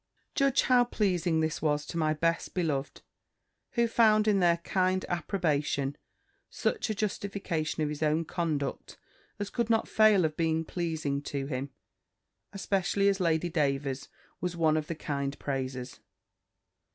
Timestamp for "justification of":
6.95-7.89